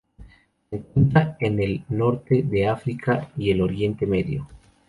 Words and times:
Se 0.71 0.77
encuentran 0.77 1.35
en 1.41 1.59
el 1.61 1.85
norte 1.89 2.41
de 2.41 2.65
África 2.67 3.29
y 3.37 3.51
el 3.51 3.61
Oriente 3.61 4.07
Medio. 4.07 4.47